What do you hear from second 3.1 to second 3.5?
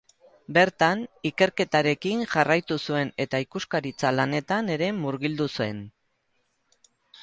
eta